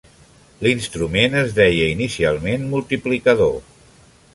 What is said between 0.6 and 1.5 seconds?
L’instrument